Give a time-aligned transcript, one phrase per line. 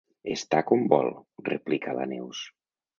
[0.35, 1.13] Està com vol
[1.45, 2.45] —replica la Neus.